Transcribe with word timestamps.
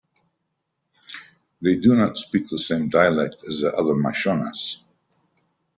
"They 1.61 1.75
do 1.75 1.93
not 1.93 2.17
speak 2.17 2.47
the 2.49 2.57
same 2.57 2.89
dialect 2.89 3.43
as 3.47 3.61
the 3.61 3.71
other 3.71 3.93
Mashonas". 3.93 4.81